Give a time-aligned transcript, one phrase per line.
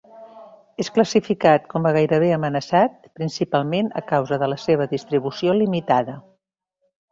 [0.83, 6.19] És classificat com a gairebé amenaçat, principalment a causa de la seva distribució limitada.